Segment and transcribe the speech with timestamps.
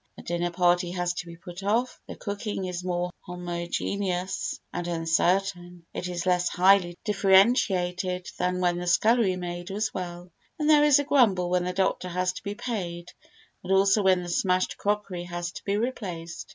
[0.17, 5.85] A dinner party has to be put off; the cooking is more homogeneous and uncertain,
[5.93, 10.97] it is less highly differentiated than when the scullery maid was well; and there is
[10.97, 13.11] a grumble when the doctor has to be paid
[13.63, 16.47] and also when the smashed crockery has to be replaced.